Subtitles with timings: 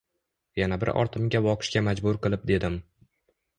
[0.61, 2.83] Yana bir ortimga boqishga majbur qilib dedim.